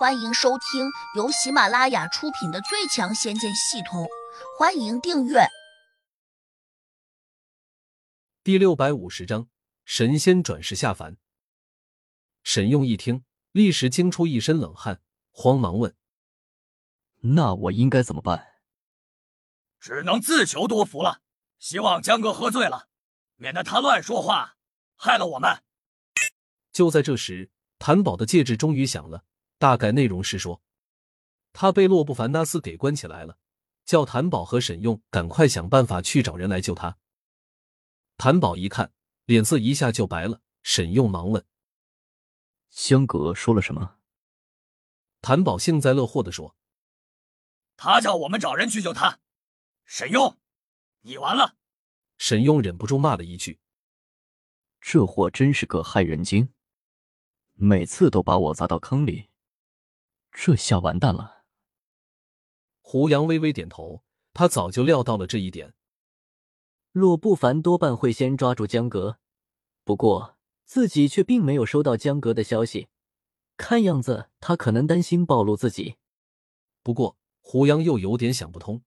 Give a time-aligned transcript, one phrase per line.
[0.00, 4.04] 欢迎收听由喜马拉雅出品的《最强仙剑系统》，
[4.58, 5.46] 欢迎订阅。
[8.42, 9.50] 第六百五十章，
[9.84, 11.18] 神仙转世下凡。
[12.42, 15.02] 沈用一听，立时惊出一身冷汗，
[15.32, 15.94] 慌忙问
[17.36, 18.54] ：“那我应该怎么办？”
[19.78, 21.20] 只能自求多福了。
[21.58, 22.88] 希望江哥喝醉了，
[23.36, 24.56] 免得他乱说话，
[24.96, 25.62] 害了我们。
[26.72, 29.26] 就在这时，谭宝的戒指终于响了。
[29.60, 30.62] 大概内容是说，
[31.52, 33.36] 他被洛布凡纳斯给关起来了，
[33.84, 36.96] 叫谭宝和沈用赶快想办法去找人来救他。
[38.16, 38.94] 谭宝一看，
[39.26, 40.40] 脸色一下就白了。
[40.62, 41.44] 沈用忙问
[42.70, 43.98] ：“香阁说了什么？”
[45.20, 46.56] 谭宝幸灾乐祸的说
[47.76, 49.20] ：“他叫我们找人去救他。”
[49.84, 50.38] 沈用，
[51.02, 51.56] 你完了！
[52.16, 53.60] 沈用忍不住骂了一句
[54.80, 56.54] ：“这货真是个害人精，
[57.52, 59.28] 每次都把我砸到坑里。”
[60.32, 61.44] 这下完蛋了。
[62.80, 65.74] 胡杨微微点头，他早就料到了这一点。
[66.92, 69.18] 洛不凡多半会先抓住江格，
[69.84, 72.88] 不过自己却并没有收到江格的消息，
[73.56, 75.96] 看样子他可能担心暴露自己。
[76.82, 78.82] 不过胡杨又有点想不通，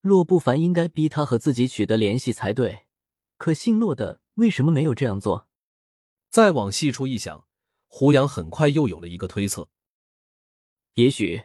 [0.00, 2.86] 洛不凡应该逼他和自己取得联系才对，
[3.36, 5.48] 可姓洛的为什么没有这样做？
[6.30, 7.46] 再往细处一想，
[7.86, 9.68] 胡杨很快又有了一个推测。
[10.98, 11.44] 也许，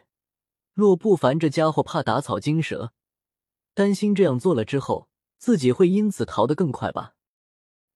[0.72, 2.92] 洛不凡这家伙怕打草惊蛇，
[3.72, 7.14] 担心这样做了之后自己会因此逃得更快吧。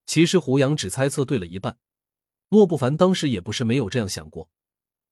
[0.06, 1.76] 其实胡杨只猜测对了一半，
[2.48, 4.48] 洛不凡当时也不是没有这样想过，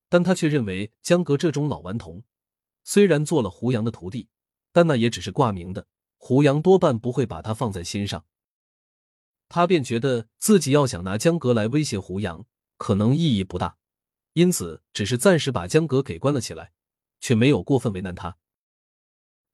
[0.09, 2.23] 但他却认为江格这种老顽童，
[2.85, 4.29] 虽然做了胡杨的徒弟，
[4.71, 8.25] 但那也只是挂名的，胡杨多半不会把他放在心上。
[9.49, 13.79] 他便觉得自己要想拿江阁来威胁胡杨，可能意义不大。
[14.37, 16.71] 因此，只是暂时把江阁给关了起来，
[17.21, 18.37] 却没有过分为难他，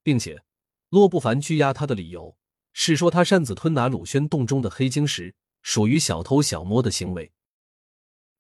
[0.03, 0.43] 并且，
[0.89, 2.37] 洛不凡拘押他的理由
[2.73, 7.33] 是说他擅自吞拿鲁轩洞中的黑晶石，属于小偷小摸的行为。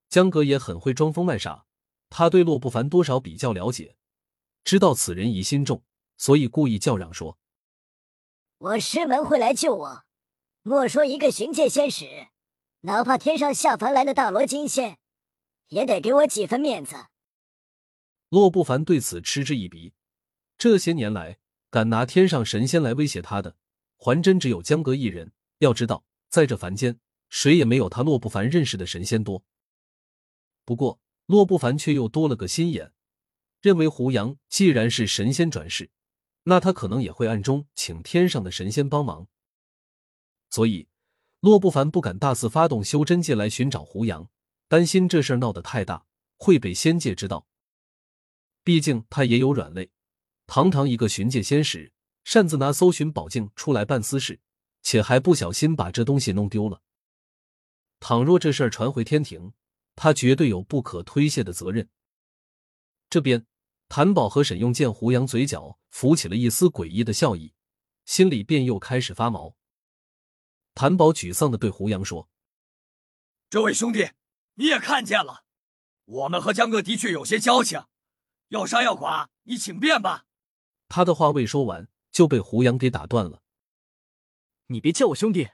[0.08, 1.64] 江阁也很会装疯卖傻，
[2.10, 3.96] 他对洛不凡多少比较了解，
[4.64, 5.84] 知道此人疑心重，
[6.16, 7.38] 所以故意叫嚷说
[8.58, 10.04] ：“我师门会来救我，
[10.62, 12.30] 莫说一个寻界仙使，
[12.80, 14.98] 哪怕天上下凡来的大罗金仙。”
[15.68, 16.96] 也得给我几分面子。
[18.28, 19.92] 洛不凡对此嗤之以鼻。
[20.56, 21.38] 这些年来，
[21.70, 23.56] 敢拿天上神仙来威胁他的，
[23.96, 25.32] 还真只有江阁一人。
[25.58, 29.44] 要知道，在这凡间，谁也没有他洛不凡认识的神仙多。
[30.64, 32.92] 不过，洛不凡却又多了个心眼，
[33.60, 35.90] 认为胡杨既然是神仙转世，
[36.44, 39.28] 那他可能也会暗中请天上的神仙帮忙。
[40.50, 40.88] 所以，
[41.40, 44.28] 洛不凡不敢大肆发动修真界来寻找胡杨。
[44.72, 46.06] 担心这事儿闹得太大，
[46.38, 47.46] 会被仙界知道。
[48.64, 49.90] 毕竟他也有软肋，
[50.46, 51.92] 堂堂一个寻界仙使，
[52.24, 54.40] 擅自拿搜寻宝镜出来办私事，
[54.80, 56.80] 且还不小心把这东西弄丢了。
[58.00, 59.52] 倘若这事儿传回天庭，
[59.94, 61.90] 他绝对有不可推卸的责任。
[63.10, 63.44] 这边，
[63.90, 67.52] 谭宝和沈用见胡杨嘴角浮起了一丝诡异的笑意，
[68.06, 69.54] 心里便又开始发毛。
[70.74, 72.30] 谭宝沮丧的对胡杨说
[73.50, 74.08] ：“这位兄弟。”
[74.54, 75.44] 你也看见了，
[76.04, 77.84] 我们和江哥的确有些交情，
[78.48, 80.26] 要杀要剐，你请便吧。
[80.88, 83.42] 他的话未说完，就被胡杨给打断了。
[84.66, 85.48] 你别叫我兄弟。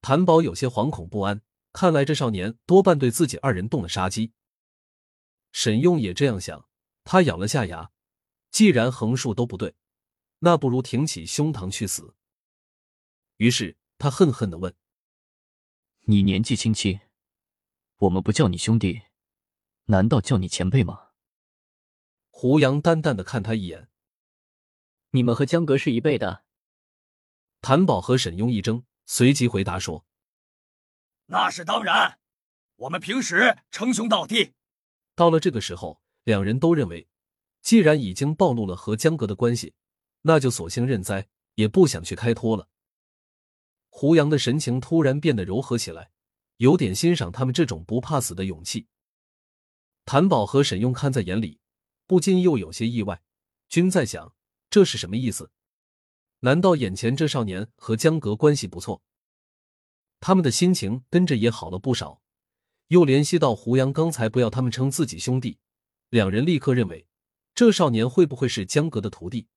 [0.00, 1.42] 谭宝有些惶恐不安，
[1.72, 4.32] 看来这少年多半对自己二人动了杀机。
[5.52, 6.68] 沈用也这样想，
[7.04, 7.90] 他咬了下牙，
[8.50, 9.74] 既然横竖都不对，
[10.40, 12.14] 那不如挺起胸膛去死。
[13.36, 14.74] 于是他恨恨的问
[16.06, 16.98] ：“你年纪轻轻？”
[18.00, 19.02] 我们不叫你兄弟，
[19.86, 21.08] 难道叫你前辈吗？
[22.30, 23.90] 胡杨淡淡的看他一眼。
[25.10, 26.44] 你们和江阁是一辈的？
[27.60, 30.06] 谭宝和沈庸一怔，随即回答说
[31.28, 32.18] ：“那是当然，
[32.76, 34.54] 我们平时称兄道弟。”
[35.14, 37.06] 到了这个时候，两人都认为，
[37.60, 39.74] 既然已经暴露了和江阁的关系，
[40.22, 42.70] 那就索性认栽，也不想去开脱了。
[43.90, 46.12] 胡杨的神情突然变得柔和起来。
[46.60, 48.86] 有点欣赏他们这种不怕死的勇气。
[50.04, 51.58] 谭宝和沈用看在眼里，
[52.06, 53.22] 不禁又有些意外，
[53.70, 54.34] 均在想
[54.68, 55.50] 这是什么意思？
[56.40, 59.02] 难道眼前这少年和江阁关系不错？
[60.20, 62.20] 他们的心情跟着也好了不少。
[62.88, 65.58] 又联系到胡杨刚才不要他们称自己兄弟，
[66.10, 67.06] 两人立刻认为
[67.54, 69.48] 这少年会不会是江阁的徒弟？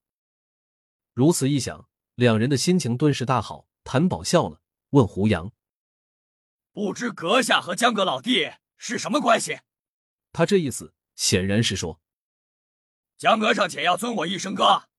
[1.14, 3.68] 如此一想，两人的心情顿时大好。
[3.84, 4.62] 谭宝笑了，
[4.92, 5.52] 问胡杨。
[6.74, 9.60] 不知阁下和江阁老弟是什么关系？
[10.32, 12.02] 他这意思显然是说
[13.16, 14.90] ：“江阁尚且要尊我一声哥，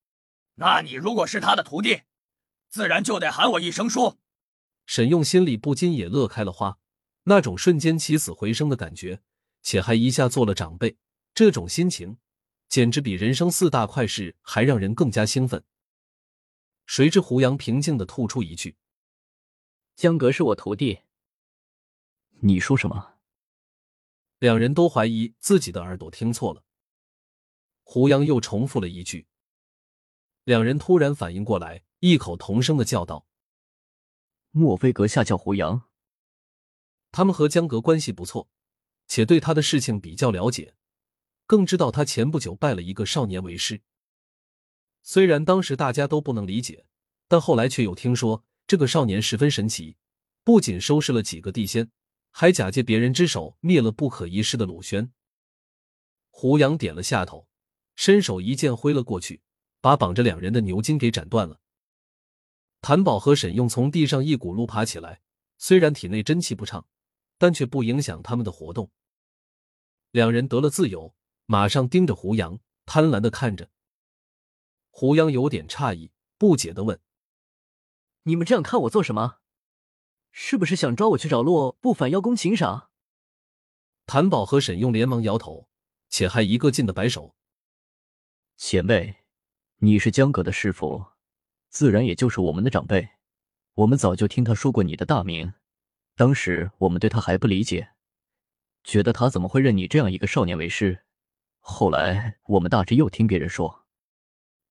[0.55, 2.03] 那你如果是他的徒弟，
[2.69, 4.17] 自然就得喊我一声叔。”
[4.87, 6.77] 沈用心里不禁也乐开了花，
[7.23, 9.21] 那种瞬间起死回生的感觉，
[9.61, 10.95] 且还一下做了长辈，
[11.33, 12.17] 这种心情
[12.69, 15.61] 简直比人生四大快事还让人更加兴奋。
[16.85, 18.77] 谁知胡杨平静的吐出一句
[19.97, 20.99] ：“江阁是我徒弟。”
[22.45, 23.15] 你说什么？
[24.37, 26.63] 两人都怀疑自己的耳朵听错了。
[27.81, 29.25] 胡杨又重复了一句。
[30.43, 33.25] 两人突然反应过来，异口同声的叫道。
[34.51, 35.89] 莫非阁下叫胡杨？
[37.11, 38.47] 他们和江阁关系不错，
[39.07, 40.75] 且对他的事情比较了解，
[41.47, 43.81] 更知道他前不久拜了一个少年为师。
[45.01, 46.85] 虽然当时大家都不能理解，
[47.27, 49.97] 但后来却又听说这个少年十分神奇，
[50.43, 51.89] 不仅收拾了几个地仙，
[52.37, 55.13] 还假借别人之手灭了不可一世的鲁轩。
[56.29, 57.47] 胡杨点了下头，
[57.95, 59.41] 伸手一剑挥了过去，
[59.79, 61.61] 把绑着两人的牛筋给斩断了。
[62.81, 65.21] 谭宝和沈用从地上一骨碌爬起来，
[65.57, 66.85] 虽然体内真气不畅，
[67.37, 68.91] 但却不影响他们的活动。
[70.11, 71.15] 两人得了自由，
[71.45, 73.69] 马上盯着胡杨，贪婪的看着。
[74.89, 76.99] 胡杨有点诧异，不解的问
[78.23, 79.37] ：“你们这样看我做什么？
[80.37, 82.89] 是不是想抓我去找洛不凡邀功请赏？”
[84.05, 85.69] 谭宝和沈用连忙摇头，
[86.09, 87.35] 且还一个劲的摆手
[88.57, 89.15] ：“前辈，
[89.77, 91.05] 你是江阁的师傅。”
[91.71, 93.11] 自然也就是我们的长辈，
[93.75, 95.53] 我们早就听他说过你的大名。
[96.17, 97.91] 当时我们对他还不理解，
[98.83, 101.05] 觉得他怎么会认你这样一个少年为师。
[101.59, 103.85] 后来我们大致又听别人说，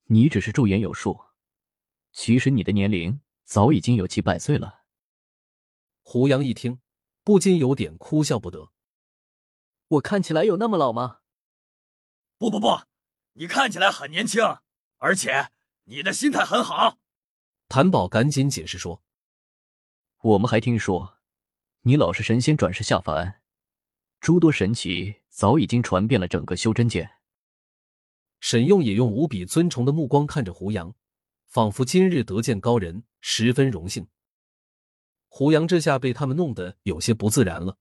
[0.04, 1.18] 你只是驻颜有术，
[2.12, 4.83] 其实你的年龄早已经有几百岁了。
[6.04, 6.78] 胡杨一听，
[7.24, 8.70] 不禁有点哭笑不得。
[9.88, 11.18] 我看起来有那么老吗？
[12.38, 12.82] 不不不，
[13.32, 14.40] 你看起来很年轻，
[14.98, 15.50] 而且。
[15.86, 16.96] 你的心态很好，
[17.68, 19.02] 谭宝赶紧解释说
[20.22, 21.18] ：“我们还听说，
[21.82, 23.42] 你老是神仙转世下凡，
[24.18, 27.10] 诸多神奇早已经传遍了整个修真界。”
[28.40, 30.94] 沈用也用无比尊崇的目光看着胡杨，
[31.48, 34.08] 仿佛今日得见高人，十分荣幸。
[35.36, 37.76] 胡杨这下被他们弄得有些不自然了。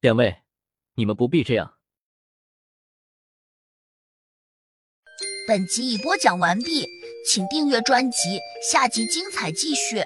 [0.00, 0.42] 两位，
[0.96, 1.78] 你们不必这样。
[5.48, 6.86] 本集已播讲完毕，
[7.26, 8.38] 请订阅专辑，
[8.70, 10.04] 下集精彩继续。